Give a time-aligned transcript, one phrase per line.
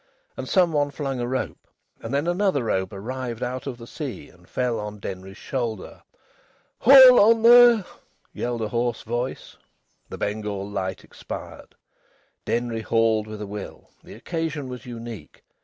[0.35, 1.67] And some one flung a rope,
[2.01, 6.01] and then another rope arrived out of the sea, and fell on Denry's shoulder.
[6.79, 7.85] "Haul on there!"
[8.33, 9.57] yelled a hoarse voice.
[10.09, 11.75] The Bengal light expired.
[12.45, 13.91] Denry hauled with a will.
[14.03, 15.43] The occasion was unique.